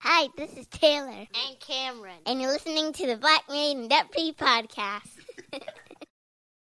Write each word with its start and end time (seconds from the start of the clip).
Hi, 0.00 0.28
this 0.36 0.56
is 0.56 0.68
Taylor 0.68 1.10
and 1.10 1.58
Cameron, 1.58 2.20
and 2.24 2.40
you're 2.40 2.52
listening 2.52 2.92
to 2.92 3.06
the 3.08 3.16
Black 3.16 3.42
Married 3.48 3.88
Debt 3.88 4.06
Free 4.12 4.32
podcast. 4.32 5.10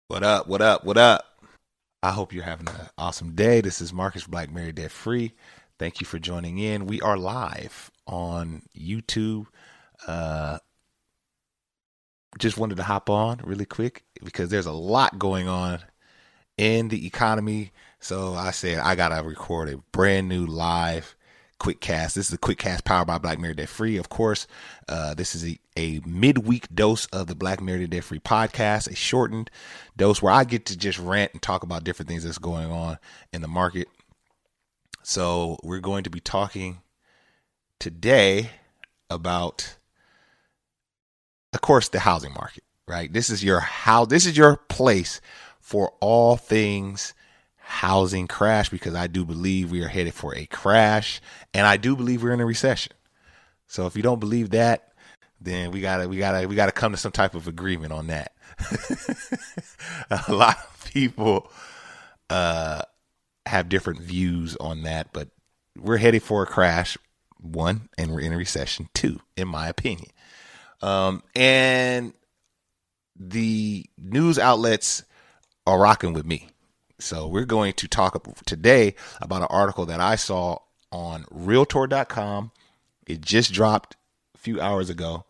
What 0.06 0.22
up? 0.22 0.46
What 0.46 0.62
up? 0.62 0.84
What 0.84 0.96
up? 0.96 1.24
I 2.02 2.12
hope 2.12 2.32
you're 2.32 2.44
having 2.44 2.68
an 2.68 2.88
awesome 2.96 3.34
day. 3.34 3.60
This 3.60 3.82
is 3.82 3.92
Marcus 3.92 4.26
Black 4.26 4.50
Married 4.50 4.76
Debt 4.76 4.90
Free. 4.90 5.34
Thank 5.78 6.00
you 6.00 6.06
for 6.06 6.18
joining 6.18 6.56
in. 6.58 6.86
We 6.86 7.02
are 7.02 7.18
live 7.18 7.90
on 8.06 8.62
YouTube. 8.74 9.48
Uh, 10.06 10.60
just 12.38 12.56
wanted 12.56 12.76
to 12.76 12.84
hop 12.84 13.10
on 13.10 13.40
really 13.44 13.66
quick 13.66 14.04
because 14.24 14.48
there's 14.48 14.64
a 14.64 14.72
lot 14.72 15.18
going 15.18 15.46
on 15.46 15.80
in 16.56 16.88
the 16.88 17.04
economy. 17.06 17.72
So 18.00 18.32
I 18.32 18.52
said 18.52 18.78
I 18.78 18.94
gotta 18.94 19.22
record 19.22 19.68
a 19.68 19.76
brand 19.92 20.28
new 20.28 20.46
live 20.46 21.16
quick 21.58 21.80
cast. 21.80 22.14
This 22.14 22.28
is 22.28 22.32
a 22.32 22.38
quick 22.38 22.58
cast 22.58 22.84
powered 22.84 23.06
by 23.06 23.18
Black 23.18 23.38
Married 23.38 23.56
Debt 23.56 23.68
Free. 23.68 23.96
Of 23.96 24.08
course, 24.08 24.46
uh, 24.88 25.14
this 25.14 25.34
is 25.34 25.44
a, 25.44 25.58
a 25.76 26.00
midweek 26.06 26.72
dose 26.74 27.06
of 27.06 27.26
the 27.26 27.34
Black 27.34 27.60
Married 27.60 27.90
Debt 27.90 28.04
Free 28.04 28.20
podcast, 28.20 28.90
a 28.90 28.94
shortened 28.94 29.50
dose 29.96 30.22
where 30.22 30.32
I 30.32 30.44
get 30.44 30.66
to 30.66 30.76
just 30.76 30.98
rant 30.98 31.32
and 31.32 31.42
talk 31.42 31.62
about 31.62 31.84
different 31.84 32.08
things 32.08 32.24
that's 32.24 32.38
going 32.38 32.70
on 32.70 32.98
in 33.32 33.42
the 33.42 33.48
market. 33.48 33.88
So 35.02 35.58
we're 35.62 35.80
going 35.80 36.04
to 36.04 36.10
be 36.10 36.20
talking 36.20 36.80
today 37.78 38.50
about, 39.10 39.76
of 41.52 41.60
course, 41.60 41.88
the 41.88 42.00
housing 42.00 42.34
market. 42.34 42.64
Right. 42.86 43.12
This 43.12 43.28
is 43.28 43.44
your 43.44 43.60
how. 43.60 44.06
This 44.06 44.24
is 44.24 44.36
your 44.36 44.56
place 44.56 45.20
for 45.60 45.92
all 46.00 46.36
things 46.38 47.12
housing 47.68 48.26
crash 48.26 48.70
because 48.70 48.94
I 48.94 49.08
do 49.08 49.26
believe 49.26 49.70
we 49.70 49.82
are 49.82 49.88
headed 49.88 50.14
for 50.14 50.34
a 50.34 50.46
crash 50.46 51.20
and 51.52 51.66
I 51.66 51.76
do 51.76 51.94
believe 51.94 52.22
we're 52.22 52.32
in 52.32 52.40
a 52.40 52.46
recession. 52.46 52.92
So 53.66 53.86
if 53.86 53.94
you 53.94 54.02
don't 54.02 54.18
believe 54.18 54.50
that, 54.50 54.92
then 55.38 55.70
we 55.70 55.82
gotta 55.82 56.08
we 56.08 56.16
gotta 56.16 56.48
we 56.48 56.56
gotta 56.56 56.72
come 56.72 56.92
to 56.92 56.98
some 56.98 57.12
type 57.12 57.34
of 57.34 57.46
agreement 57.46 57.92
on 57.92 58.06
that. 58.06 58.32
a 60.10 60.32
lot 60.32 60.56
of 60.56 60.90
people 60.92 61.52
uh, 62.30 62.82
have 63.44 63.68
different 63.68 64.00
views 64.00 64.56
on 64.56 64.84
that, 64.84 65.12
but 65.12 65.28
we're 65.76 65.98
headed 65.98 66.22
for 66.22 66.42
a 66.42 66.46
crash. 66.46 66.96
One, 67.36 67.90
and 67.98 68.10
we're 68.10 68.20
in 68.20 68.32
a 68.32 68.36
recession. 68.38 68.88
Two, 68.94 69.20
in 69.36 69.46
my 69.46 69.68
opinion, 69.68 70.10
um, 70.80 71.22
and 71.36 72.14
the 73.14 73.84
news 73.98 74.38
outlets 74.38 75.04
are 75.66 75.78
rocking 75.78 76.14
with 76.14 76.24
me. 76.24 76.48
So 77.00 77.28
we're 77.28 77.44
going 77.44 77.74
to 77.74 77.86
talk 77.88 78.20
today 78.44 78.94
about 79.20 79.42
an 79.42 79.48
article 79.50 79.86
that 79.86 80.00
I 80.00 80.16
saw 80.16 80.58
on 80.90 81.24
realtor.com. 81.30 82.50
It 83.06 83.20
just 83.20 83.52
dropped 83.52 83.96
a 84.34 84.38
few 84.38 84.60
hours 84.60 84.90
ago. 84.90 85.24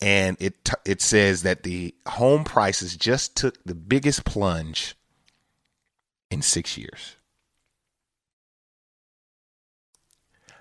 And 0.00 0.36
it 0.40 0.70
it 0.84 1.00
says 1.00 1.42
that 1.42 1.62
the 1.62 1.94
home 2.08 2.42
prices 2.42 2.96
just 2.96 3.36
took 3.36 3.62
the 3.64 3.74
biggest 3.74 4.24
plunge 4.24 4.96
in 6.30 6.42
6 6.42 6.78
years. 6.78 7.16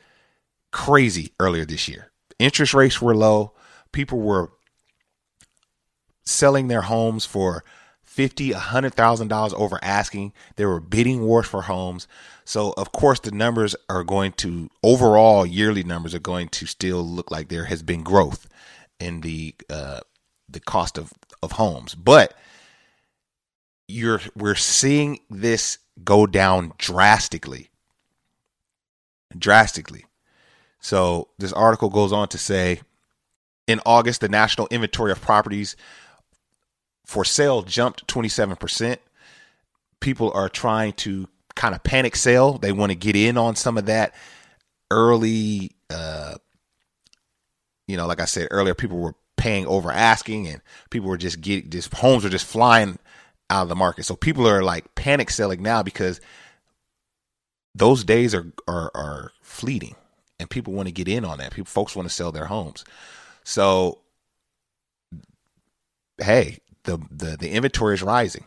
crazy 0.71 1.33
earlier 1.39 1.65
this 1.65 1.87
year. 1.87 2.11
Interest 2.39 2.73
rates 2.73 3.01
were 3.01 3.15
low. 3.15 3.53
People 3.91 4.19
were 4.19 4.51
selling 6.25 6.67
their 6.67 6.81
homes 6.81 7.25
for 7.25 7.63
fifty, 8.19 8.51
a 8.51 8.59
hundred 8.59 8.93
thousand 8.95 9.29
dollars 9.29 9.53
over 9.53 9.79
asking. 9.81 10.33
There 10.57 10.67
were 10.67 10.81
bidding 10.81 11.21
wars 11.21 11.47
for 11.47 11.61
homes. 11.61 12.05
So 12.43 12.73
of 12.75 12.91
course 12.91 13.21
the 13.21 13.31
numbers 13.31 13.77
are 13.87 14.03
going 14.03 14.33
to 14.43 14.69
overall 14.83 15.45
yearly 15.45 15.83
numbers 15.83 16.13
are 16.13 16.19
going 16.19 16.49
to 16.49 16.65
still 16.65 17.01
look 17.01 17.31
like 17.31 17.47
there 17.47 17.63
has 17.65 17.81
been 17.81 18.03
growth 18.03 18.49
in 18.99 19.21
the 19.21 19.55
uh, 19.69 20.01
the 20.49 20.59
cost 20.59 20.97
of 20.97 21.13
of 21.41 21.53
homes, 21.53 21.95
but 21.95 22.33
you're 23.87 24.19
we're 24.35 24.55
seeing 24.55 25.19
this 25.29 25.77
go 26.03 26.27
down 26.27 26.73
drastically, 26.77 27.69
drastically. 29.37 30.05
So 30.81 31.29
this 31.37 31.53
article 31.53 31.89
goes 31.89 32.11
on 32.11 32.27
to 32.29 32.37
say, 32.37 32.81
in 33.65 33.79
August, 33.85 34.19
the 34.19 34.27
national 34.27 34.67
inventory 34.71 35.13
of 35.13 35.21
properties 35.21 35.77
for 37.09 37.25
sale 37.25 37.63
jumped 37.63 38.05
27%. 38.05 38.97
People 39.99 40.31
are 40.31 40.47
trying 40.47 40.93
to 40.93 41.27
kind 41.55 41.73
of 41.73 41.81
panic 41.81 42.15
sell. 42.15 42.59
They 42.59 42.71
want 42.71 42.91
to 42.91 42.95
get 42.95 43.15
in 43.15 43.35
on 43.35 43.55
some 43.55 43.79
of 43.79 43.87
that 43.87 44.13
early, 44.91 45.71
uh, 45.89 46.35
you 47.87 47.97
know, 47.97 48.05
like 48.05 48.21
I 48.21 48.25
said 48.25 48.49
earlier, 48.51 48.75
people 48.75 48.99
were 48.99 49.15
paying 49.37 49.65
over 49.65 49.91
asking 49.91 50.49
and 50.49 50.61
people 50.91 51.09
were 51.09 51.17
just 51.17 51.41
getting, 51.41 51.71
just 51.71 51.91
homes 51.95 52.25
are 52.25 52.29
just 52.29 52.45
flying 52.45 52.99
out 53.49 53.63
of 53.63 53.69
the 53.69 53.75
market. 53.75 54.03
So 54.03 54.15
people 54.15 54.47
are 54.47 54.61
like 54.61 54.93
panic 54.93 55.31
selling 55.31 55.63
now 55.63 55.81
because 55.81 56.21
those 57.73 58.03
days 58.03 58.35
are, 58.35 58.53
are, 58.67 58.91
are 58.93 59.31
fleeting 59.41 59.95
and 60.39 60.47
people 60.47 60.73
want 60.73 60.87
to 60.87 60.93
get 60.93 61.07
in 61.07 61.25
on 61.25 61.39
that. 61.39 61.55
People, 61.55 61.71
folks 61.71 61.95
want 61.95 62.07
to 62.07 62.13
sell 62.13 62.31
their 62.31 62.45
homes. 62.45 62.85
So 63.43 63.97
hey, 66.19 66.59
the, 66.83 66.97
the, 67.11 67.37
the 67.37 67.51
inventory 67.51 67.93
is 67.93 68.03
rising. 68.03 68.45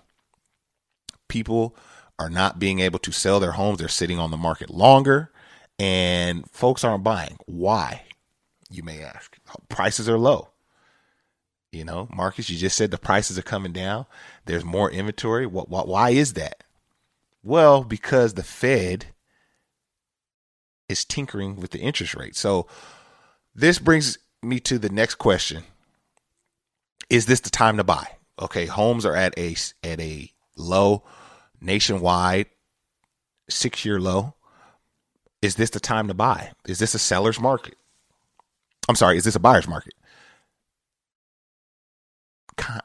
People 1.28 1.76
are 2.18 2.30
not 2.30 2.58
being 2.58 2.80
able 2.80 2.98
to 3.00 3.12
sell 3.12 3.40
their 3.40 3.52
homes. 3.52 3.78
They're 3.78 3.88
sitting 3.88 4.18
on 4.18 4.30
the 4.30 4.36
market 4.36 4.70
longer 4.70 5.30
and 5.78 6.48
folks 6.50 6.84
aren't 6.84 7.04
buying. 7.04 7.38
Why? 7.46 8.02
You 8.70 8.82
may 8.82 9.02
ask. 9.02 9.36
Prices 9.68 10.08
are 10.08 10.18
low. 10.18 10.48
You 11.72 11.84
know, 11.84 12.06
Marcus, 12.14 12.50
you 12.50 12.58
just 12.58 12.76
said 12.76 12.90
the 12.90 12.98
prices 12.98 13.38
are 13.38 13.42
coming 13.42 13.72
down. 13.72 14.06
There's 14.44 14.64
more 14.64 14.90
inventory. 14.90 15.46
What, 15.46 15.70
what 15.70 15.88
why 15.88 16.10
is 16.10 16.34
that? 16.34 16.64
Well, 17.42 17.82
because 17.82 18.34
the 18.34 18.42
Fed 18.42 19.06
is 20.88 21.04
tinkering 21.04 21.56
with 21.56 21.70
the 21.70 21.80
interest 21.80 22.14
rate. 22.14 22.36
So 22.36 22.66
this 23.54 23.78
brings 23.78 24.18
me 24.42 24.60
to 24.60 24.78
the 24.78 24.90
next 24.90 25.16
question. 25.16 25.64
Is 27.08 27.26
this 27.26 27.40
the 27.40 27.50
time 27.50 27.78
to 27.78 27.84
buy? 27.84 28.06
Okay, 28.42 28.66
homes 28.66 29.06
are 29.06 29.14
at 29.14 29.38
a 29.38 29.54
at 29.84 30.00
a 30.00 30.30
low 30.56 31.04
nationwide 31.60 32.46
6-year 33.50 34.00
low. 34.00 34.34
Is 35.40 35.54
this 35.54 35.70
the 35.70 35.80
time 35.80 36.08
to 36.08 36.14
buy? 36.14 36.52
Is 36.66 36.78
this 36.78 36.94
a 36.94 36.98
seller's 36.98 37.40
market? 37.40 37.76
I'm 38.88 38.96
sorry, 38.96 39.16
is 39.16 39.24
this 39.24 39.36
a 39.36 39.40
buyer's 39.40 39.68
market? 39.68 39.94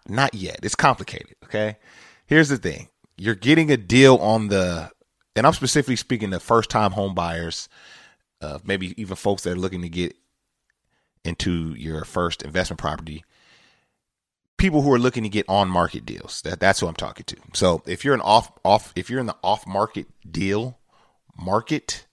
Not 0.07 0.33
yet. 0.33 0.59
It's 0.63 0.75
complicated, 0.75 1.35
okay? 1.43 1.77
Here's 2.25 2.49
the 2.49 2.57
thing. 2.57 2.89
You're 3.17 3.35
getting 3.35 3.71
a 3.71 3.77
deal 3.77 4.15
on 4.17 4.49
the 4.49 4.91
and 5.35 5.45
I'm 5.45 5.53
specifically 5.53 5.95
speaking 5.95 6.31
to 6.31 6.39
first 6.39 6.69
time 6.69 6.91
home 6.91 7.13
buyers, 7.13 7.69
uh, 8.41 8.59
maybe 8.63 8.99
even 8.99 9.15
folks 9.15 9.43
that 9.43 9.53
are 9.53 9.59
looking 9.59 9.81
to 9.83 9.89
get 9.89 10.15
into 11.23 11.73
your 11.75 12.05
first 12.05 12.41
investment 12.41 12.79
property. 12.79 13.23
People 14.57 14.81
who 14.81 14.91
are 14.91 14.99
looking 14.99 15.23
to 15.23 15.29
get 15.29 15.45
on 15.47 15.69
market 15.69 16.05
deals. 16.05 16.41
That 16.41 16.59
that's 16.59 16.79
who 16.79 16.87
I'm 16.87 16.95
talking 16.95 17.25
to. 17.25 17.37
So 17.53 17.83
if 17.85 18.03
you're 18.03 18.15
an 18.15 18.21
off 18.21 18.51
off 18.65 18.91
if 18.95 19.09
you're 19.09 19.19
in 19.19 19.27
the 19.27 19.37
off 19.43 19.67
market 19.67 20.07
deal 20.29 20.79
market, 21.39 22.07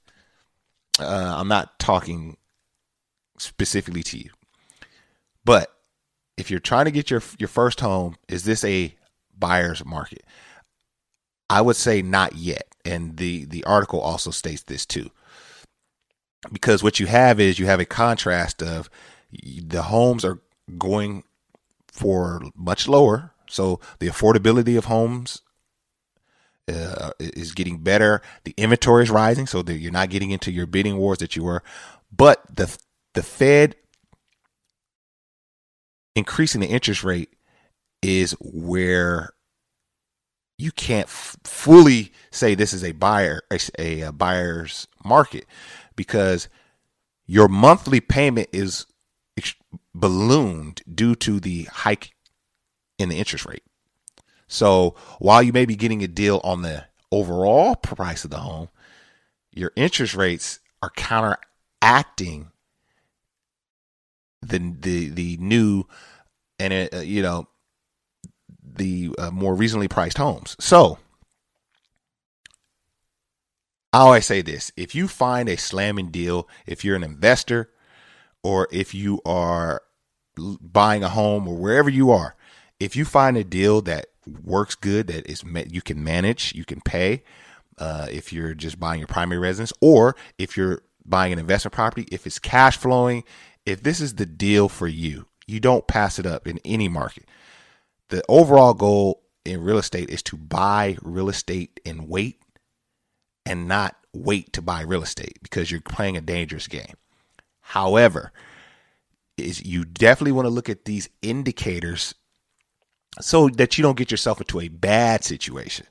uh, 1.01 1.37
I'm 1.39 1.49
not 1.49 1.79
talking 1.79 2.37
specifically 3.39 4.03
to 4.05 4.19
you. 4.19 4.31
But 5.45 5.75
if 6.37 6.51
you're 6.51 6.61
trying 6.61 6.85
to 6.87 6.91
get 6.91 7.11
your 7.11 7.23
your 7.39 7.49
first 7.49 7.81
home, 7.81 8.17
is 8.29 8.45
this 8.45 8.65
a 8.65 8.95
buyer's 9.37 9.85
market? 9.85 10.25
I 11.51 11.61
would 11.61 11.77
say 11.77 12.03
not 12.03 12.37
yet. 12.37 12.75
And 12.85 13.17
the 13.17 13.45
the 13.47 13.65
article 13.65 14.01
also 14.01 14.31
states 14.31 14.63
this 14.63 14.85
too. 14.85 15.11
Because 16.53 16.83
what 16.83 17.01
you 17.01 17.07
have 17.07 17.41
is 17.41 17.59
you 17.59 17.67
have 17.67 17.81
a 17.81 17.87
contrast 17.87 18.63
of 18.63 18.91
the 19.33 19.83
homes 19.83 20.25
are 20.25 20.41
going 20.77 21.25
for 21.95 22.43
much 22.57 22.89
lower. 22.89 23.33
So 23.49 23.81
the 24.01 24.09
affordability 24.09 24.77
of 24.77 24.87
homes 24.87 25.41
uh, 26.69 27.11
is 27.21 27.53
getting 27.53 27.79
better. 27.79 28.21
The 28.45 28.55
inventory 28.57 29.05
is 29.05 29.11
rising, 29.11 29.47
so 29.47 29.63
that 29.63 29.79
you're 29.79 29.93
not 29.93 30.11
getting 30.11 30.31
into 30.31 30.51
your 30.51 30.67
bidding 30.67 30.97
wars 30.97 31.19
that 31.19 31.37
you 31.37 31.45
were. 31.45 31.63
But 32.15 32.43
the 32.55 32.77
the 33.15 33.23
Fed 33.23 33.77
increasing 36.17 36.61
the 36.61 36.67
interest 36.69 37.05
rate 37.05 37.31
is 38.03 38.33
where 38.41 39.31
you 40.59 40.73
can't 40.73 41.07
f- 41.07 41.37
fully 41.45 42.13
say 42.31 42.55
this 42.55 42.73
is 42.73 42.85
a 42.85 42.93
buyer 42.93 43.43
a, 43.79 44.03
a 44.03 44.13
buyer's 44.13 44.87
market 45.05 45.47
because 45.97 46.49
your 47.27 47.49
monthly 47.49 48.01
payment 48.01 48.49
is 48.53 48.87
ballooned 49.95 50.83
due 50.93 51.15
to 51.17 51.41
the 51.41 51.65
hike 51.65 52.15
in 52.99 53.09
the 53.09 53.19
interest 53.19 53.47
rate. 53.47 53.65
So 54.47 54.95
while 55.19 55.43
you 55.43 55.53
may 55.53 55.67
be 55.67 55.77
getting 55.77 56.03
a 56.03 56.09
deal 56.09 56.41
on 56.45 56.63
the 56.63 56.85
overall 57.11 57.77
price 57.77 58.25
of 58.25 58.31
the 58.31 58.39
home, 58.39 58.69
your 59.53 59.73
interest 59.77 60.15
rates 60.15 60.61
are 60.83 60.91
counteracting 60.91 62.51
the 64.43 64.59
the 64.81 65.09
the 65.09 65.37
new 65.39 65.85
and 66.59 66.89
uh, 66.93 66.99
you 66.99 67.23
know 67.23 67.49
the 68.63 69.11
uh, 69.19 69.31
more 69.31 69.55
reasonably 69.55 69.89
priced 69.89 70.19
homes. 70.19 70.57
So 70.61 70.99
I 73.93 73.99
always 73.99 74.27
say 74.27 74.43
this: 74.43 74.73
if 74.77 74.95
you 74.95 75.09
find 75.09 75.49
a 75.49 75.57
slamming 75.57 76.11
deal, 76.11 76.49
if 76.67 76.85
you're 76.85 76.97
an 76.97 77.05
investor, 77.05 77.71
or 78.45 78.69
if 78.71 78.95
you 78.95 79.21
are 79.27 79.83
buying 80.37 81.03
a 81.03 81.09
home 81.09 81.49
or 81.49 81.57
wherever 81.57 81.91
you 81.91 82.11
are, 82.11 82.37
if 82.79 82.95
you 82.95 83.05
find 83.05 83.37
a 83.37 83.43
deal 83.43 83.81
that 83.83 84.07
works 84.45 84.75
good, 84.75 85.09
that 85.09 85.29
is 85.29 85.43
you 85.71 85.83
can 85.83 86.05
manage, 86.05 86.55
you 86.55 86.65
can 86.65 86.81
pay. 86.81 87.25
Uh, 87.77 88.07
if 88.11 88.33
you're 88.33 88.55
just 88.55 88.79
buying 88.79 89.01
your 89.01 89.09
primary 89.09 89.41
residence, 89.41 89.73
or 89.81 90.15
if 90.39 90.57
you're 90.57 90.83
buying 91.05 91.33
an 91.33 91.41
investment 91.41 91.73
property, 91.73 92.07
if 92.13 92.25
it's 92.27 92.39
cash 92.39 92.77
flowing, 92.77 93.25
if 93.67 93.83
this 93.83 94.01
is 94.01 94.15
the 94.15 94.27
deal 94.27 94.69
for 94.69 94.87
you, 94.87 95.27
you 95.47 95.59
don't 95.59 95.89
pass 95.89 96.19
it 96.19 96.27
up 96.27 96.47
in 96.47 96.61
any 96.65 96.89
market. 96.89 97.25
The 98.11 98.23
overall 98.29 98.75
goal 98.75 99.23
in 99.45 99.63
real 99.63 99.79
estate 99.79 100.09
is 100.09 100.23
to 100.25 100.37
buy 100.37 100.97
real 101.03 101.29
estate 101.29 101.81
and 101.85 102.09
wait 102.09 102.41
and 103.45 103.67
not 103.67 103.97
wait 104.13 104.53
to 104.53 104.63
buy 104.63 104.83
real 104.83 105.03
estate 105.03 105.39
because 105.43 105.71
you're 105.71 105.81
playing 105.81 106.17
a 106.17 106.21
dangerous 106.21 106.69
game. 106.69 106.95
However, 107.65 108.31
is 109.37 109.65
you 109.65 109.85
definitely 109.85 110.33
want 110.33 110.47
to 110.47 110.51
look 110.51 110.69
at 110.69 110.85
these 110.85 111.09
indicators 111.23 112.15
so 113.21 113.49
that 113.49 113.77
you 113.77 113.83
don't 113.83 113.97
get 113.97 114.11
yourself 114.11 114.41
into 114.41 114.61
a 114.61 114.69
bad 114.69 115.25
situation. 115.25 115.87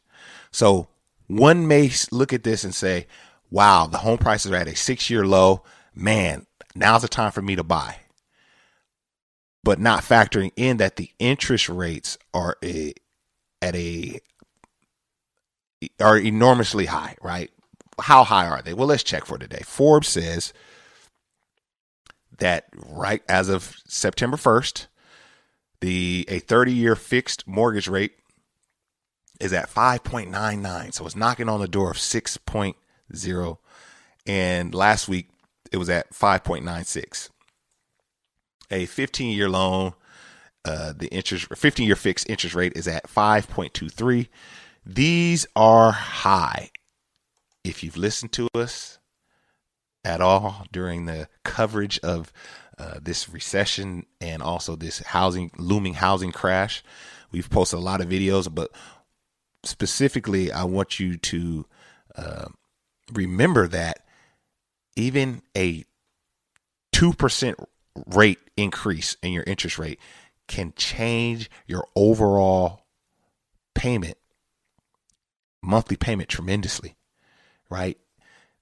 So 0.52 0.88
one 1.28 1.68
may 1.68 1.92
look 2.12 2.32
at 2.32 2.44
this 2.44 2.64
and 2.64 2.74
say, 2.76 3.08
wow, 3.50 3.88
the 3.88 3.98
home 3.98 4.20
prices 4.20 4.52
are 4.52 4.56
at 4.56 4.68
a 4.68 4.76
six 4.76 5.10
year 5.10 5.26
low. 5.26 5.64
Man, 5.96 6.46
now's 6.76 7.02
the 7.02 7.08
time 7.08 7.32
for 7.32 7.42
me 7.42 7.56
to 7.56 7.64
buy. 7.64 7.98
But 9.64 9.80
not 9.80 10.04
factoring 10.04 10.52
in 10.56 10.78
that 10.78 10.98
the 10.98 11.10
interest 11.20 11.70
rates 11.70 12.18
are 12.34 12.58
a, 12.64 12.94
at 13.62 13.76
a 13.76 14.20
are 16.00 16.18
enormously 16.18 16.86
high, 16.86 17.16
right? 17.22 17.50
How 18.00 18.24
high 18.24 18.48
are 18.48 18.62
they? 18.62 18.74
Well, 18.74 18.88
let's 18.88 19.04
check 19.04 19.26
for 19.26 19.38
today. 19.38 19.62
Forbes 19.66 20.08
says 20.08 20.54
that 22.40 22.66
right 22.76 23.24
as 23.28 23.50
of 23.50 23.76
September 23.88 24.38
1st, 24.38 24.88
the 25.82 26.26
a 26.28 26.40
30-year 26.40 26.96
fixed 26.96 27.48
mortgage 27.48 27.88
rate 27.88 28.14
is 29.40 29.54
at 29.54 29.70
5.99. 29.70 30.94
So 30.94 31.06
it's 31.06 31.16
knocking 31.16 31.50
on 31.50 31.60
the 31.60 31.68
door 31.68 31.92
of 31.92 31.98
6.0 31.98 33.58
and 34.26 34.74
last 34.76 35.08
week 35.08 35.30
it 35.72 35.78
was 35.78 35.90
at 35.90 36.12
5.96. 36.14 37.30
A 38.72 38.88
15-year 38.88 39.50
loan 39.50 39.94
uh, 40.66 40.94
the 40.96 41.08
interest 41.08 41.48
15 41.54 41.86
year 41.86 41.96
fixed 41.96 42.30
interest 42.30 42.56
rate 42.56 42.74
is 42.76 42.88
at 42.88 43.08
5.23. 43.08 44.30
These 44.86 45.46
are 45.56 45.92
high. 45.92 46.70
If 47.64 47.84
you've 47.84 47.98
listened 47.98 48.32
to 48.34 48.48
us 48.56 49.00
at 50.06 50.22
all 50.22 50.66
during 50.72 51.06
the 51.06 51.28
coverage 51.44 52.00
of 52.00 52.32
uh, 52.78 53.00
this 53.02 53.30
recession 53.30 54.06
and 54.20 54.42
also 54.42 54.76
this 54.76 55.00
housing 55.00 55.52
looming 55.58 55.96
housing 55.96 56.32
crash. 56.32 56.84
We've 57.32 57.50
posted 57.50 57.80
a 57.80 57.82
lot 57.82 58.02
of 58.02 58.10
videos, 58.10 58.54
but 58.54 58.72
specifically, 59.64 60.52
I 60.52 60.64
want 60.64 61.00
you 61.00 61.18
to 61.18 61.66
uh, 62.16 62.46
remember 63.12 63.68
that 63.68 64.06
even 64.96 65.42
a 65.56 65.86
two 66.92 67.14
percent 67.14 67.58
rate 68.08 68.40
increase 68.58 69.18
in 69.22 69.32
your 69.32 69.44
interest 69.46 69.78
rate 69.78 70.00
can 70.48 70.74
change 70.76 71.50
your 71.68 71.88
overall 71.96 72.86
payment, 73.76 74.18
monthly 75.62 75.96
payment 75.96 76.30
tremendously, 76.30 76.96
right? 77.70 77.98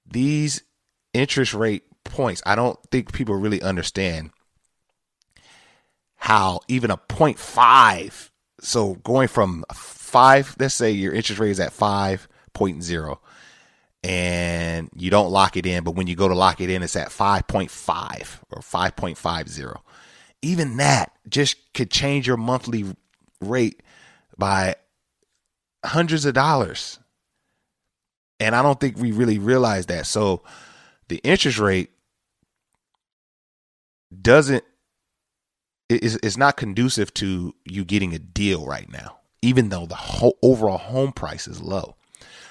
These 0.06 0.64
interest 1.14 1.54
rate 1.54 1.84
points, 2.04 2.42
I 2.46 2.56
don't 2.56 2.80
think 2.92 3.14
people 3.14 3.36
really 3.36 3.62
understand 3.62 4.32
how 6.16 6.60
even 6.68 6.92
a 6.92 6.98
0.5, 6.98 8.30
so 8.60 8.94
going 8.96 9.28
from 9.28 9.66
five, 9.74 10.56
let's 10.60 10.76
say 10.76 10.92
your 10.92 11.14
interest 11.14 11.40
rate 11.40 11.52
is 11.52 11.60
at 11.60 11.74
5.0 11.74 13.18
and 14.04 14.90
you 14.96 15.10
don't 15.10 15.32
lock 15.32 15.58
it 15.58 15.66
in, 15.66 15.84
but 15.84 15.96
when 15.96 16.08
you 16.08 16.16
go 16.16 16.28
to 16.28 16.36
lock 16.36 16.60
it 16.62 16.70
in, 16.70 16.84
it's 16.84 16.96
at 16.96 17.10
5.5 17.10 18.40
or 18.52 18.62
5.50. 18.62 19.80
Even 20.42 20.78
that 20.78 21.12
just 21.30 21.74
could 21.74 21.92
change 21.92 22.28
your 22.28 22.38
monthly 22.38 22.86
rate 23.42 23.82
by 24.38 24.76
hundreds 25.86 26.26
of 26.26 26.34
dollars. 26.34 27.00
And 28.40 28.56
I 28.56 28.64
don't 28.64 28.80
think 28.80 28.98
we 28.98 29.12
really 29.12 29.38
realize 29.38 29.86
that. 29.88 30.08
So, 30.08 30.42
the 31.12 31.18
interest 31.26 31.60
rate 31.60 31.90
doesn't 34.22 34.64
is 35.90 36.16
is 36.18 36.38
not 36.38 36.56
conducive 36.56 37.14
to 37.16 37.54
you 37.66 37.84
getting 37.84 38.14
a 38.14 38.20
deal 38.20 38.66
right 38.66 38.90
now, 38.90 39.18
even 39.42 39.68
though 39.68 39.86
the 39.86 39.96
whole 39.96 40.38
overall 40.42 40.78
home 40.78 41.12
price 41.12 41.50
is 41.50 41.62
low. 41.62 41.98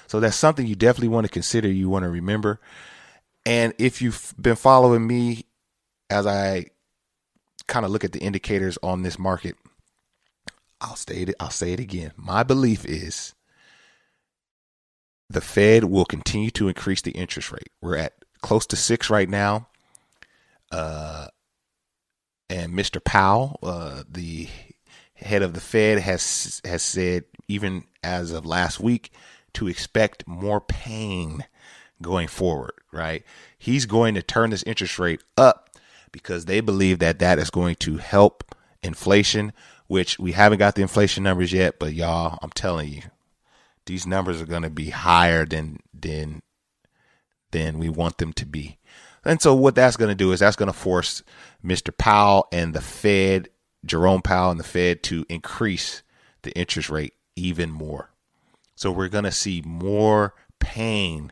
So 0.05 0.19
that's 0.19 0.35
something 0.35 0.67
you 0.67 0.75
definitely 0.75 1.07
want 1.07 1.25
to 1.25 1.31
consider. 1.31 1.69
You 1.69 1.89
want 1.89 2.03
to 2.03 2.09
remember. 2.09 2.59
And 3.47 3.73
if 3.79 3.99
you've 3.99 4.31
been 4.39 4.55
following 4.55 5.07
me 5.07 5.45
as 6.11 6.27
I 6.27 6.67
kind 7.67 7.83
of 7.83 7.91
look 7.91 8.03
at 8.03 8.11
the 8.11 8.19
indicators 8.19 8.77
on 8.83 9.01
this 9.01 9.17
market, 9.17 9.55
I'll 10.79 10.95
state 10.95 11.29
it. 11.29 11.35
I'll 11.39 11.49
say 11.49 11.73
it 11.73 11.79
again. 11.79 12.11
My 12.15 12.43
belief 12.43 12.85
is 12.85 13.33
the 15.31 15.41
Fed 15.41 15.85
will 15.85 16.05
continue 16.05 16.51
to 16.51 16.67
increase 16.67 17.01
the 17.01 17.11
interest 17.11 17.51
rate. 17.51 17.69
We're 17.81 17.97
at 17.97 18.13
close 18.41 18.65
to 18.67 18.75
six 18.75 19.09
right 19.09 19.29
now. 19.29 19.67
Uh, 20.71 21.27
and 22.49 22.73
Mr. 22.73 23.03
Powell, 23.03 23.59
uh, 23.63 24.03
the 24.09 24.47
head 25.15 25.41
of 25.41 25.53
the 25.53 25.61
Fed, 25.61 25.99
has 25.99 26.61
has 26.65 26.81
said 26.81 27.23
even 27.47 27.85
as 28.03 28.31
of 28.31 28.45
last 28.45 28.79
week 28.79 29.11
to 29.53 29.67
expect 29.67 30.27
more 30.27 30.61
pain 30.61 31.45
going 32.01 32.27
forward. 32.27 32.73
Right, 32.91 33.23
he's 33.57 33.85
going 33.85 34.15
to 34.15 34.21
turn 34.21 34.49
this 34.49 34.63
interest 34.63 34.99
rate 34.99 35.23
up 35.37 35.69
because 36.11 36.45
they 36.45 36.59
believe 36.59 36.99
that 36.99 37.19
that 37.19 37.39
is 37.39 37.49
going 37.49 37.75
to 37.75 37.97
help 37.97 38.55
inflation. 38.83 39.53
Which 39.87 40.17
we 40.17 40.31
haven't 40.31 40.59
got 40.59 40.75
the 40.75 40.81
inflation 40.81 41.23
numbers 41.23 41.51
yet, 41.51 41.77
but 41.77 41.93
y'all, 41.93 42.39
I'm 42.41 42.51
telling 42.51 42.87
you, 42.87 43.01
these 43.85 44.07
numbers 44.07 44.41
are 44.41 44.45
going 44.45 44.63
to 44.63 44.69
be 44.69 44.89
higher 44.89 45.45
than 45.45 45.79
than 45.93 46.41
than 47.51 47.79
we 47.79 47.89
want 47.89 48.17
them 48.17 48.33
to 48.33 48.45
be. 48.45 48.77
And 49.23 49.41
so 49.41 49.53
what 49.53 49.75
that's 49.75 49.97
going 49.97 50.09
to 50.09 50.15
do 50.15 50.31
is 50.31 50.39
that's 50.39 50.55
going 50.55 50.71
to 50.71 50.73
force 50.77 51.23
Mr. 51.63 51.95
Powell 51.95 52.47
and 52.51 52.73
the 52.73 52.81
Fed, 52.81 53.49
Jerome 53.85 54.21
Powell 54.21 54.51
and 54.51 54.59
the 54.59 54.65
Fed 54.65 55.03
to 55.03 55.25
increase 55.29 56.01
the 56.41 56.51
interest 56.57 56.89
rate 56.89 57.13
even 57.35 57.69
more. 57.69 58.09
So 58.75 58.91
we're 58.91 59.09
going 59.09 59.25
to 59.25 59.31
see 59.31 59.61
more 59.65 60.33
pain 60.59 61.31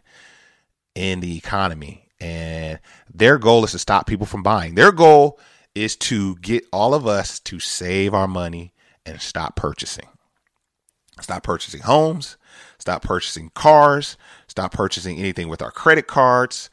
in 0.94 1.20
the 1.20 1.38
economy 1.38 2.10
and 2.20 2.80
their 3.14 3.38
goal 3.38 3.64
is 3.64 3.72
to 3.72 3.80
stop 3.80 4.08
people 4.08 4.26
from 4.26 4.44
buying. 4.44 4.76
Their 4.76 4.92
goal 4.92 5.40
is 5.74 5.96
to 5.96 6.36
get 6.38 6.66
all 6.74 6.94
of 6.94 7.08
us 7.08 7.40
to 7.42 7.60
save 7.60 8.14
our 8.14 8.28
money 8.28 8.74
and 9.06 9.22
stop 9.22 9.56
purchasing. 9.56 10.08
Stop 11.22 11.44
purchasing 11.44 11.82
homes, 11.82 12.38
stop 12.78 13.02
purchasing 13.02 13.52
cars, 13.54 14.18
stop 14.48 14.72
purchasing 14.72 15.18
anything 15.18 15.48
with 15.48 15.62
our 15.62 15.72
credit 15.72 16.08
cards. 16.08 16.70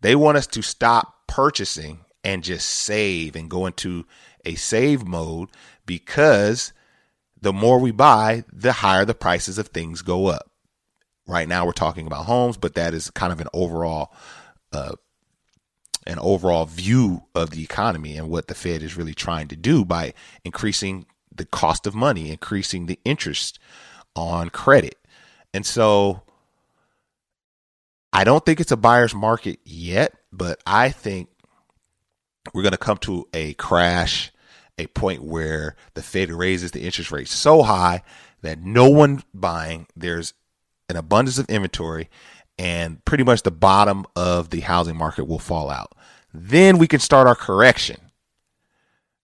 They 0.00 0.14
want 0.14 0.38
us 0.38 0.46
to 0.48 0.62
stop 0.62 1.26
purchasing 1.26 2.00
and 2.24 2.44
just 2.44 2.68
save 2.68 3.36
and 3.36 3.50
go 3.50 3.66
into 3.66 4.06
a 4.44 4.54
save 4.54 5.06
mode 5.06 5.50
because 5.86 6.72
the 7.40 7.52
more 7.52 7.78
we 7.78 7.90
buy, 7.90 8.44
the 8.52 8.72
higher 8.72 9.04
the 9.04 9.14
prices 9.14 9.58
of 9.58 9.68
things 9.68 10.02
go 10.02 10.26
up. 10.26 10.50
Right 11.26 11.48
now, 11.48 11.66
we're 11.66 11.72
talking 11.72 12.06
about 12.06 12.24
homes, 12.24 12.56
but 12.56 12.74
that 12.74 12.94
is 12.94 13.10
kind 13.10 13.32
of 13.32 13.40
an 13.40 13.48
overall, 13.52 14.12
uh, 14.72 14.92
an 16.06 16.18
overall 16.18 16.64
view 16.64 17.24
of 17.34 17.50
the 17.50 17.62
economy 17.62 18.16
and 18.16 18.30
what 18.30 18.48
the 18.48 18.54
Fed 18.54 18.82
is 18.82 18.96
really 18.96 19.14
trying 19.14 19.48
to 19.48 19.56
do 19.56 19.84
by 19.84 20.14
increasing 20.44 21.06
the 21.34 21.44
cost 21.44 21.86
of 21.86 21.94
money, 21.94 22.30
increasing 22.30 22.86
the 22.86 22.98
interest 23.04 23.58
on 24.14 24.50
credit. 24.50 24.96
And 25.54 25.64
so 25.64 26.22
I 28.12 28.24
don't 28.24 28.44
think 28.44 28.60
it's 28.60 28.72
a 28.72 28.76
buyer's 28.76 29.14
market 29.14 29.60
yet, 29.64 30.12
but 30.32 30.60
I 30.66 30.90
think 30.90 31.28
we're 32.54 32.62
going 32.62 32.72
to 32.72 32.78
come 32.78 32.98
to 32.98 33.28
a 33.34 33.54
crash, 33.54 34.32
a 34.78 34.86
point 34.88 35.22
where 35.22 35.76
the 35.94 36.02
Fed 36.02 36.30
raises 36.30 36.70
the 36.70 36.82
interest 36.82 37.12
rate 37.12 37.28
so 37.28 37.62
high 37.62 38.02
that 38.42 38.60
no 38.60 38.88
one 38.88 39.22
buying, 39.34 39.86
there's 39.96 40.34
an 40.88 40.96
abundance 40.96 41.38
of 41.38 41.48
inventory, 41.50 42.08
and 42.58 43.04
pretty 43.04 43.24
much 43.24 43.42
the 43.42 43.50
bottom 43.50 44.06
of 44.16 44.50
the 44.50 44.60
housing 44.60 44.96
market 44.96 45.26
will 45.26 45.38
fall 45.38 45.70
out. 45.70 45.94
Then 46.32 46.78
we 46.78 46.86
can 46.86 47.00
start 47.00 47.26
our 47.26 47.34
correction, 47.34 48.00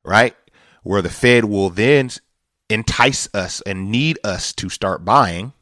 right? 0.04 0.36
Where 0.82 1.02
the 1.02 1.10
Fed 1.10 1.44
will 1.44 1.70
then 1.70 2.10
entice 2.74 3.28
us 3.32 3.60
and 3.62 3.90
need 3.90 4.18
us 4.24 4.52
to 4.54 4.68
start 4.68 5.04
buying, 5.04 5.52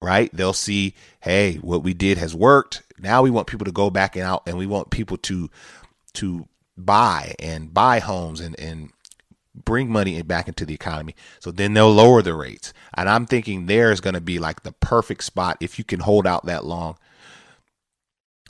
right? 0.00 0.30
They'll 0.32 0.52
see, 0.54 0.94
hey, 1.20 1.56
what 1.56 1.82
we 1.82 1.94
did 1.94 2.18
has 2.18 2.34
worked. 2.34 2.82
Now 2.98 3.22
we 3.22 3.30
want 3.30 3.46
people 3.46 3.66
to 3.66 3.72
go 3.72 3.90
back 3.90 4.16
and 4.16 4.24
out 4.24 4.42
and 4.46 4.56
we 4.56 4.66
want 4.66 4.90
people 4.90 5.18
to 5.18 5.50
to 6.14 6.48
buy 6.76 7.34
and 7.38 7.72
buy 7.72 7.98
homes 7.98 8.40
and 8.40 8.58
and 8.58 8.90
bring 9.54 9.88
money 9.88 10.20
back 10.22 10.48
into 10.48 10.66
the 10.66 10.74
economy. 10.74 11.14
So 11.38 11.50
then 11.52 11.74
they'll 11.74 11.92
lower 11.92 12.22
the 12.22 12.34
rates. 12.34 12.72
And 12.94 13.08
I'm 13.08 13.26
thinking 13.26 13.66
there 13.66 13.92
is 13.92 14.00
going 14.00 14.14
to 14.14 14.20
be 14.20 14.38
like 14.38 14.62
the 14.62 14.72
perfect 14.72 15.22
spot 15.22 15.58
if 15.60 15.78
you 15.78 15.84
can 15.84 16.00
hold 16.00 16.26
out 16.26 16.46
that 16.46 16.64
long. 16.64 16.96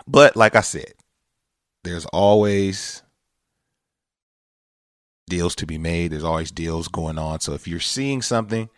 But 0.07 0.35
like 0.35 0.57
I 0.57 0.63
said, 0.63 0.95
there's 1.83 2.07
always 2.07 3.03
deals 5.29 5.55
to 5.57 5.67
be 5.67 5.79
made. 5.79 6.13
There's 6.13 6.25
always 6.25 6.51
deals 6.51 6.89
going 6.89 7.19
on. 7.19 7.41
So 7.41 7.53
if 7.55 7.67
you're 7.67 7.81
seeing 7.81 8.23
something 8.23 8.69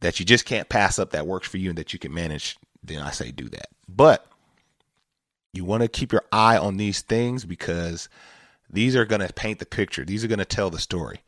that 0.00 0.18
you 0.18 0.26
just 0.26 0.44
can't 0.44 0.68
pass 0.68 0.98
up 0.98 1.10
that 1.10 1.26
works 1.26 1.48
for 1.48 1.58
you 1.58 1.70
and 1.70 1.78
that 1.78 1.92
you 1.92 1.98
can 1.98 2.12
manage, 2.12 2.56
then 2.82 3.00
I 3.00 3.10
say 3.10 3.30
do 3.30 3.48
that. 3.50 3.68
But 3.88 4.26
you 5.52 5.64
want 5.64 5.82
to 5.82 5.88
keep 5.88 6.12
your 6.12 6.24
eye 6.30 6.56
on 6.56 6.76
these 6.76 7.02
things 7.02 7.44
because 7.44 8.08
these 8.70 8.94
are 8.94 9.04
going 9.04 9.26
to 9.26 9.32
paint 9.32 9.58
the 9.58 9.66
picture. 9.66 10.04
These 10.04 10.24
are 10.24 10.28
going 10.28 10.38
to 10.38 10.44
tell 10.44 10.70
the 10.70 10.78
story. 10.78 11.20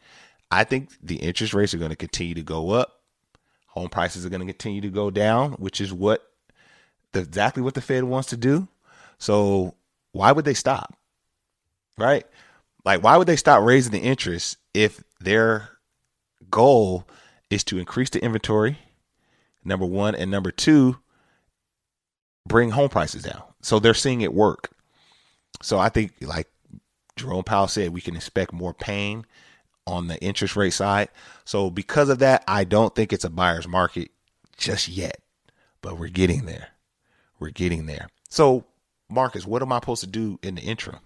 I 0.51 0.65
think 0.65 0.91
the 1.03 1.17
interest 1.17 1.55
rates 1.55 1.75
are 1.75 1.79
going 1.79 1.91
to 1.91 1.97
continue 1.97 2.35
to 2.35 2.43
go 2.43 2.71
up. 2.71 3.01
Home 3.69 3.89
prices 3.89 4.27
are 4.27 4.31
going 4.31 4.41
to 4.41 4.47
continue 4.47 4.81
to 4.81 4.91
go 4.91 5.11
down, 5.11 5.53
which 5.53 5.81
is 5.81 5.93
what 5.93 6.29
the, 7.13 7.21
exactly 7.21 7.63
what 7.63 7.75
the 7.75 7.81
Fed 7.81 8.05
wants 8.05 8.29
to 8.31 8.37
do. 8.37 8.69
So 9.19 9.75
why 10.13 10.33
would 10.33 10.45
they 10.45 10.55
stop? 10.55 10.97
Right? 11.97 12.27
Like, 12.85 13.03
why 13.03 13.17
would 13.17 13.27
they 13.27 13.37
stop 13.37 13.63
raising 13.63 13.93
the 13.93 14.01
interest 14.01 14.57
if 14.75 15.03
their 15.21 15.71
goal 16.51 17.07
is 17.51 17.65
to 17.65 17.79
increase 17.79 18.11
the 18.11 18.23
inventory? 18.23 18.79
Number 19.65 19.87
one, 19.87 20.15
and 20.15 20.31
number 20.31 20.51
two, 20.51 20.99
bring 22.49 22.71
home 22.71 22.89
prices 22.89 23.23
down. 23.25 23.43
So 23.63 23.79
they're 23.79 23.95
seeing 23.95 24.23
it 24.23 24.33
work. 24.33 24.71
So 25.63 25.79
I 25.79 25.91
think, 25.91 26.15
like 26.23 26.49
Jerome 27.17 27.45
Powell 27.45 27.69
said, 27.69 27.91
we 27.91 28.01
can 28.01 28.17
expect 28.17 28.53
more 28.53 28.73
pain 28.73 29.27
on 29.87 30.07
the 30.07 30.19
interest 30.23 30.57
rate 30.57 30.73
side. 30.73 31.09
So 31.45 31.69
because 31.71 32.09
of 32.09 32.21
that, 32.21 32.45
I 32.49 32.65
don't 32.65 32.95
think 32.95 33.13
it's 33.13 33.25
a 33.25 33.31
buyer's 33.31 33.69
market 33.69 34.11
just 34.57 34.89
yet, 34.89 35.21
but 35.83 35.99
we're 35.99 36.09
getting 36.09 36.47
there. 36.47 36.69
We're 37.39 37.51
getting 37.51 37.87
there. 37.87 38.09
So, 38.29 38.65
Marcus, 39.11 39.47
what 39.47 39.63
am 39.63 39.73
I 39.73 39.77
supposed 39.77 40.03
to 40.03 40.07
do 40.07 40.39
in 40.43 40.55
the 40.55 40.63
interim? 40.63 41.01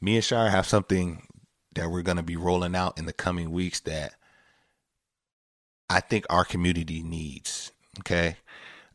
Me 0.00 0.16
and 0.16 0.24
Shire 0.24 0.50
have 0.50 0.66
something 0.66 1.26
that 1.74 1.90
we're 1.90 2.02
going 2.02 2.16
to 2.16 2.22
be 2.22 2.36
rolling 2.36 2.74
out 2.74 2.98
in 2.98 3.06
the 3.06 3.12
coming 3.12 3.50
weeks 3.50 3.80
that 3.80 4.14
I 5.88 6.00
think 6.00 6.26
our 6.30 6.44
community 6.44 7.02
needs. 7.02 7.72
Okay. 8.00 8.36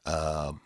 Um, 0.05 0.61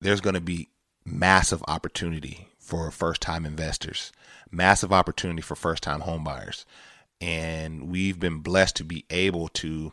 there's 0.00 0.20
going 0.20 0.34
to 0.34 0.40
be 0.40 0.70
massive 1.04 1.62
opportunity 1.68 2.48
for 2.58 2.90
first 2.90 3.20
time 3.20 3.46
investors, 3.46 4.12
massive 4.50 4.92
opportunity 4.92 5.40
for 5.40 5.54
first 5.54 5.82
time 5.82 6.02
homebuyers. 6.02 6.64
And 7.20 7.88
we've 7.88 8.18
been 8.18 8.40
blessed 8.40 8.76
to 8.76 8.84
be 8.84 9.04
able 9.08 9.48
to 9.48 9.92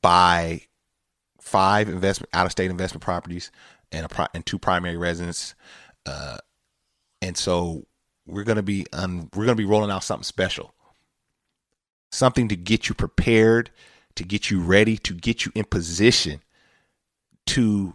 buy 0.00 0.62
five 1.40 1.88
investment 1.88 2.30
out 2.32 2.46
of 2.46 2.52
state 2.52 2.70
investment 2.70 3.02
properties 3.02 3.50
and 3.90 4.06
a 4.06 4.28
and 4.34 4.44
two 4.44 4.58
primary 4.58 4.96
residence 4.96 5.54
uh, 6.06 6.38
and 7.20 7.36
so 7.36 7.86
we're 8.26 8.44
gonna 8.44 8.62
be 8.62 8.86
we're 8.92 9.46
gonna 9.46 9.54
be 9.54 9.64
rolling 9.64 9.90
out 9.90 10.04
something 10.04 10.24
special, 10.24 10.74
something 12.10 12.48
to 12.48 12.56
get 12.56 12.88
you 12.88 12.94
prepared, 12.94 13.70
to 14.16 14.24
get 14.24 14.50
you 14.50 14.60
ready, 14.60 14.96
to 14.98 15.14
get 15.14 15.44
you 15.44 15.52
in 15.54 15.64
position 15.64 16.40
to 17.46 17.94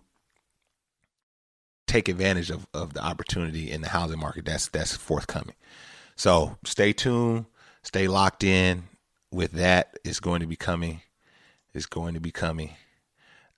take 1.88 2.10
advantage 2.10 2.50
of, 2.50 2.68
of 2.74 2.94
the 2.94 3.04
opportunity 3.04 3.72
in 3.72 3.82
the 3.82 3.90
housing 3.90 4.20
market 4.20 4.46
that's 4.46 4.68
that's 4.68 4.96
forthcoming. 4.96 5.56
So 6.16 6.58
stay 6.66 6.94
tuned, 6.94 7.46
stay 7.84 8.08
locked 8.08 8.44
in 8.44 8.84
with 9.32 9.54
that. 9.54 9.98
It's 10.04 10.20
going 10.20 10.42
to 10.42 10.48
be 10.48 10.56
coming. 10.56 11.02
It's 11.74 11.86
going 11.86 12.16
to 12.16 12.20
be 12.20 12.32
coming. 12.32 12.72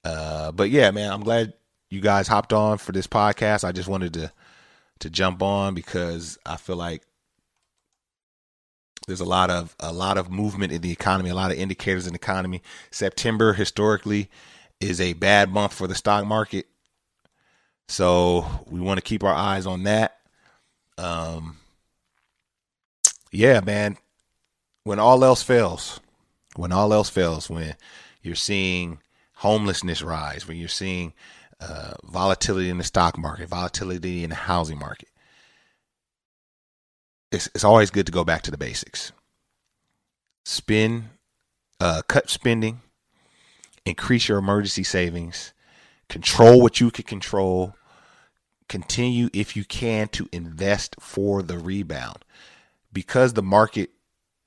Uh, 0.04 0.52
but 0.52 0.70
yeah, 0.70 0.92
man, 0.92 1.12
I'm 1.12 1.24
glad 1.24 1.54
you 1.90 2.02
guys 2.02 2.28
hopped 2.28 2.54
on 2.54 2.78
for 2.78 2.92
this 2.92 3.08
podcast. 3.08 3.64
I 3.64 3.72
just 3.72 3.90
wanted 3.90 4.14
to 4.16 4.32
to 5.00 5.10
jump 5.10 5.42
on 5.42 5.74
because 5.74 6.38
I 6.46 6.58
feel 6.58 6.76
like 6.76 7.04
there's 9.08 9.22
a 9.22 9.26
lot 9.26 9.50
of 9.50 9.76
a 9.80 9.92
lot 9.92 10.18
of 10.18 10.30
movement 10.30 10.72
in 10.72 10.82
the 10.82 10.92
economy, 10.92 11.30
a 11.30 11.36
lot 11.36 11.52
of 11.52 11.58
indicators 11.58 12.06
in 12.06 12.14
the 12.14 12.20
economy. 12.20 12.62
September 12.92 13.54
historically 13.54 14.30
is 14.80 15.02
a 15.02 15.14
bad 15.14 15.52
month 15.52 15.74
for 15.74 15.88
the 15.88 15.96
stock 15.96 16.26
market. 16.26 16.68
So 17.88 18.46
we 18.68 18.80
want 18.80 19.00
to 19.00 19.04
keep 19.04 19.24
our 19.24 19.34
eyes 19.34 19.66
on 19.66 19.84
that. 19.84 20.18
Um, 20.98 21.58
yeah, 23.32 23.62
man. 23.62 23.98
When 24.84 25.00
all 25.00 25.24
else 25.24 25.44
fails, 25.44 26.00
when 26.56 26.72
all 26.72 26.94
else 26.94 27.10
fails, 27.10 27.50
when 27.50 27.76
you're 28.22 28.36
seeing 28.36 29.00
homelessness 29.36 30.02
rise, 30.02 30.48
when 30.48 30.58
you're 30.58 30.68
seeing 30.68 31.14
uh, 31.60 31.94
volatility 32.04 32.70
in 32.70 32.78
the 32.78 32.84
stock 32.84 33.18
market, 33.18 33.50
volatility 33.50 34.24
in 34.24 34.30
the 34.30 34.36
housing 34.36 34.80
market, 34.80 35.10
it's, 37.32 37.48
it's 37.54 37.64
always 37.64 37.92
good 37.92 38.06
to 38.06 38.12
go 38.12 38.24
back 38.24 38.42
to 38.44 38.52
the 38.52 38.58
basics. 38.58 39.12
Spend, 40.46 41.10
uh, 41.80 42.02
cut 42.08 42.30
spending, 42.30 42.82
increase 43.86 44.28
your 44.28 44.38
emergency 44.38 44.84
savings, 44.84 45.54
control 46.08 46.62
what 46.62 46.80
you 46.80 46.90
can 46.92 47.04
control, 47.04 47.76
continue 48.68 49.30
if 49.34 49.56
you 49.56 49.64
can 49.66 50.08
to 50.10 50.28
invest 50.32 50.96
for 51.00 51.42
the 51.42 51.58
rebound. 51.58 52.26
Because 52.92 53.34
the 53.34 53.44
market 53.44 53.92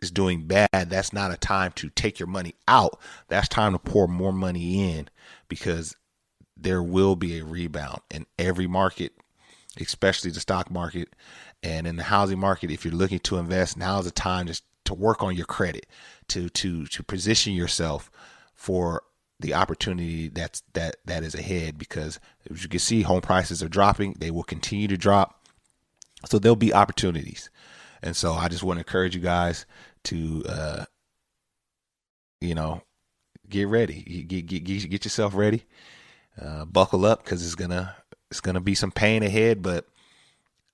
is 0.01 0.11
doing 0.11 0.47
bad, 0.47 0.69
that's 0.73 1.13
not 1.13 1.33
a 1.33 1.37
time 1.37 1.73
to 1.73 1.89
take 1.91 2.19
your 2.19 2.27
money 2.27 2.55
out. 2.67 2.99
That's 3.29 3.49
time 3.49 3.73
to 3.73 3.79
pour 3.79 4.09
more 4.09 4.33
money 4.33 4.91
in 4.91 5.09
because 5.49 5.97
there 6.57 6.83
will 6.83 7.17
be 7.17 7.39
a 7.39 7.45
rebound 7.45 8.01
in 8.11 8.27
every 8.39 8.67
market, 8.67 9.13
especially 9.81 10.31
the 10.31 10.41
stock 10.41 10.71
market. 10.71 11.15
And 11.63 11.87
in 11.87 11.95
the 11.95 12.03
housing 12.03 12.41
market. 12.41 12.73
If 12.73 12.85
you're 12.85 12.93
looking 12.93 13.21
to 13.21 13.39
invest, 13.39 13.77
now 13.77 14.01
is 14.01 14.05
the 14.05 14.11
time 14.11 14.49
just 14.49 14.65
to 14.85 14.95
work 14.95 15.23
on 15.23 15.37
your 15.37 15.47
credit, 15.47 15.87
to 16.29 16.49
to 16.49 16.87
to 16.87 17.03
position 17.05 17.53
yourself 17.53 18.11
for 18.53 19.03
the 19.39 19.55
opportunity 19.55 20.29
that's 20.29 20.63
that 20.73 20.97
that 21.05 21.23
is 21.23 21.37
ahead. 21.37 21.79
Because 21.79 22.19
as 22.51 22.65
you 22.65 22.69
can 22.69 22.81
see 22.81 23.03
home 23.03 23.21
prices 23.21 23.63
are 23.63 23.69
dropping. 23.69 24.15
They 24.19 24.33
will 24.33 24.43
continue 24.43 24.89
to 24.89 24.97
drop. 24.97 25.47
So 26.27 26.39
there'll 26.39 26.57
be 26.57 26.75
opportunities. 26.75 27.49
And 28.03 28.17
so 28.17 28.33
i 28.33 28.49
just 28.49 28.65
want 28.65 28.79
to 28.79 28.81
encourage 28.81 29.15
you 29.15 29.21
guys 29.21 29.65
to 30.05 30.43
uh 30.49 30.85
you 32.41 32.57
know 32.57 32.83
get 33.49 33.69
ready. 33.69 34.25
Get 34.27 34.47
get 34.47 34.65
get, 34.65 34.91
get 34.91 35.05
yourself 35.05 35.37
ready 35.37 35.65
uh, 36.41 36.65
buckle 36.65 37.05
up 37.05 37.25
because 37.25 37.45
it's 37.45 37.55
gonna 37.55 37.97
it's 38.31 38.41
gonna 38.41 38.61
be 38.61 38.75
some 38.75 38.91
pain 38.91 39.23
ahead 39.23 39.63
but 39.63 39.87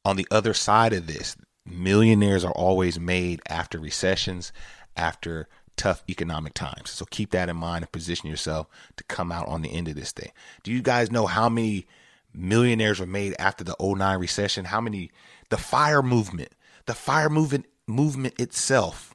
on 0.05 0.17
the 0.17 0.27
other 0.31 0.55
side 0.55 0.93
of 0.93 1.07
this 1.07 1.37
millionaires 1.67 2.45
are 2.45 2.53
always 2.53 2.99
made 2.99 3.41
after 3.49 3.79
recessions 3.79 4.53
after 4.97 5.49
tough 5.77 6.03
economic 6.09 6.55
times. 6.55 6.91
So 6.91 7.07
keep 7.07 7.31
that 7.31 7.49
in 7.49 7.57
mind 7.57 7.85
and 7.85 7.93
position 7.93 8.29
yourself 8.29 8.67
to 8.97 9.05
come 9.05 9.33
out 9.33 9.49
on 9.49 9.63
the 9.63 9.73
end 9.73 9.89
of 9.89 9.95
this 9.95 10.13
thing. 10.13 10.31
Do 10.63 10.73
you 10.73 10.83
guys 10.83 11.11
know 11.11 11.27
how 11.27 11.49
many 11.49 11.87
millionaires 12.35 13.01
were 13.01 13.07
made 13.07 13.35
after 13.39 13.65
the 13.65 13.77
09 13.81 14.19
recession? 14.19 14.67
How 14.67 14.81
many 14.81 15.11
the 15.49 15.57
fire 15.57 16.03
movement, 16.03 16.53
the 16.87 16.95
fire 16.95 17.31
movement 17.31 17.67
movement 17.87 18.39
itself, 18.39 19.15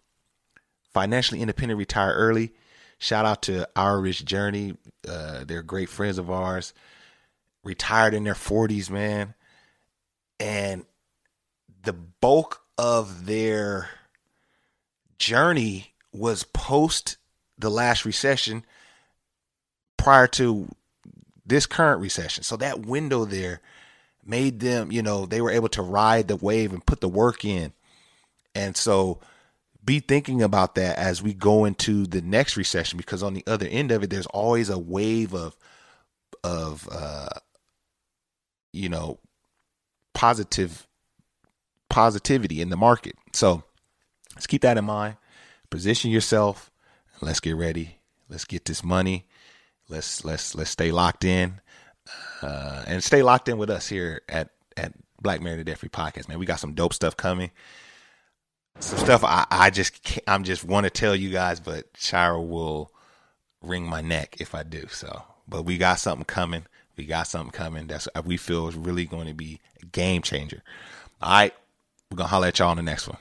financially 0.93 1.41
independent, 1.41 1.77
retire 1.77 2.13
early. 2.13 2.53
Shout 3.03 3.25
out 3.25 3.41
to 3.41 3.67
Our 3.75 3.99
Rich 3.99 4.23
Journey. 4.23 4.77
Uh, 5.05 5.43
they're 5.43 5.61
great 5.61 5.89
friends 5.89 6.17
of 6.17 6.31
ours. 6.31 6.73
Retired 7.61 8.13
in 8.13 8.23
their 8.23 8.33
40s, 8.33 8.89
man. 8.89 9.33
And 10.39 10.85
the 11.83 11.91
bulk 11.91 12.61
of 12.77 13.25
their 13.25 13.89
journey 15.19 15.95
was 16.13 16.45
post 16.45 17.17
the 17.57 17.69
last 17.69 18.05
recession 18.05 18.63
prior 19.97 20.27
to 20.27 20.69
this 21.45 21.65
current 21.65 21.99
recession. 21.99 22.45
So 22.45 22.55
that 22.55 22.85
window 22.85 23.25
there 23.25 23.59
made 24.25 24.61
them, 24.61 24.93
you 24.93 25.01
know, 25.01 25.25
they 25.25 25.41
were 25.41 25.51
able 25.51 25.67
to 25.69 25.81
ride 25.81 26.29
the 26.29 26.37
wave 26.37 26.71
and 26.71 26.85
put 26.85 27.01
the 27.01 27.09
work 27.09 27.43
in. 27.43 27.73
And 28.55 28.77
so 28.77 29.19
be 29.83 29.99
thinking 29.99 30.41
about 30.41 30.75
that 30.75 30.97
as 30.97 31.21
we 31.21 31.33
go 31.33 31.65
into 31.65 32.05
the 32.05 32.21
next 32.21 32.55
recession 32.55 32.97
because 32.97 33.21
on 33.21 33.33
the 33.33 33.43
other 33.47 33.67
end 33.67 33.91
of 33.91 34.03
it 34.03 34.09
there's 34.09 34.27
always 34.27 34.69
a 34.69 34.79
wave 34.79 35.33
of 35.33 35.55
of 36.43 36.87
uh 36.91 37.29
you 38.71 38.89
know 38.89 39.19
positive 40.13 40.87
positivity 41.89 42.61
in 42.61 42.69
the 42.69 42.77
market. 42.77 43.15
So 43.33 43.63
let's 44.35 44.47
keep 44.47 44.61
that 44.61 44.77
in 44.77 44.85
mind 44.85 45.17
position 45.73 46.11
yourself. 46.11 46.69
Let's 47.19 47.39
get 47.39 47.55
ready. 47.55 47.97
Let's 48.29 48.45
get 48.45 48.65
this 48.65 48.83
money. 48.83 49.25
Let's 49.89 50.23
let's 50.23 50.53
let's 50.53 50.69
stay 50.69 50.91
locked 50.91 51.23
in, 51.25 51.61
uh, 52.43 52.83
and 52.85 53.03
stay 53.03 53.23
locked 53.23 53.49
in 53.49 53.57
with 53.57 53.71
us 53.71 53.89
here 53.89 54.21
at 54.29 54.49
at 54.77 54.93
Black 55.19 55.41
Married 55.41 55.57
and 55.57 55.65
Debt 55.65 55.79
Free 55.79 55.89
Podcast. 55.89 56.29
Man, 56.29 56.37
we 56.37 56.45
got 56.45 56.59
some 56.59 56.75
dope 56.75 56.93
stuff 56.93 57.17
coming. 57.17 57.49
Some 58.79 58.99
stuff 58.99 59.23
I 59.23 59.45
I 59.49 59.69
just 59.69 60.03
can't, 60.03 60.23
I'm 60.27 60.43
just 60.43 60.63
want 60.63 60.85
to 60.85 60.89
tell 60.89 61.15
you 61.15 61.29
guys, 61.29 61.59
but 61.59 61.85
Shira 61.95 62.41
will 62.41 62.91
wring 63.61 63.87
my 63.87 64.01
neck 64.01 64.37
if 64.39 64.53
I 64.53 64.63
do. 64.63 64.87
So, 64.89 65.23
but 65.47 65.63
we 65.63 65.77
got 65.77 65.99
something 65.99 66.25
coming. 66.25 66.65
We 66.97 67.05
got 67.05 67.27
something 67.27 67.51
coming 67.51 67.87
that's 67.87 68.07
uh, 68.13 68.21
we 68.25 68.37
feel 68.37 68.67
is 68.67 68.75
really 68.75 69.05
going 69.05 69.27
to 69.27 69.33
be 69.33 69.59
a 69.81 69.85
game 69.85 70.21
changer. 70.21 70.61
All 71.21 71.31
right, 71.31 71.53
we're 72.11 72.17
gonna 72.17 72.29
holler 72.29 72.47
at 72.47 72.59
y'all 72.59 72.69
on 72.69 72.77
the 72.77 72.83
next 72.83 73.07
one. 73.07 73.17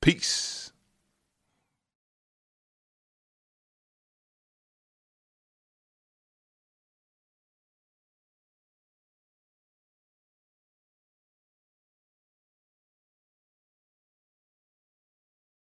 Peace. 0.00 0.61